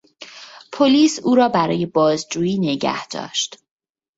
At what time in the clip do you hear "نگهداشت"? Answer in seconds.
2.59-3.57